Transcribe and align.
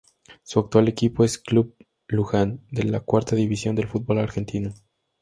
Su 0.41 0.57
actual 0.59 0.87
equipo 0.87 1.23
es 1.23 1.37
Club 1.37 1.75
Luján 2.07 2.59
de 2.71 2.85
la 2.85 3.01
Cuarta 3.01 3.35
División 3.35 3.75
del 3.75 3.85
Fútbol 3.87 4.17
Argentino. 4.17 4.73